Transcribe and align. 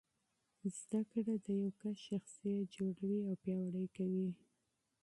زده 0.77 1.01
کړه 1.11 1.33
د 1.47 1.49
فرد 1.77 1.97
شخصیت 2.07 2.65
جوړوي 2.77 3.17
او 3.27 3.33
پیاوړی 3.43 3.85
کوي. 3.97 4.27